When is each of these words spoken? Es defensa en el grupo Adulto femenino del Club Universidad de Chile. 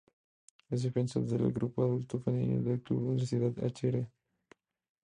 Es 0.71 0.81
defensa 0.81 1.19
en 1.19 1.29
el 1.29 1.51
grupo 1.51 1.83
Adulto 1.83 2.19
femenino 2.19 2.63
del 2.63 2.81
Club 2.81 3.09
Universidad 3.09 3.51
de 3.51 3.71
Chile. 3.71 4.07